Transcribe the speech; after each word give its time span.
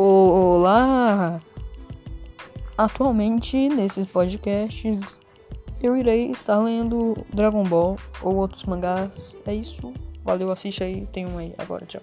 Olá! 0.00 1.42
Atualmente, 2.76 3.68
nesses 3.68 4.08
podcasts, 4.08 5.18
eu 5.82 5.96
irei 5.96 6.30
estar 6.30 6.56
lendo 6.58 7.16
Dragon 7.34 7.64
Ball 7.64 7.96
ou 8.22 8.36
outros 8.36 8.62
mangás. 8.62 9.34
É 9.44 9.52
isso. 9.52 9.92
Valeu, 10.22 10.52
assiste 10.52 10.84
aí. 10.84 11.04
Tem 11.12 11.26
um 11.26 11.36
aí. 11.36 11.52
Agora, 11.58 11.84
tchau. 11.84 12.00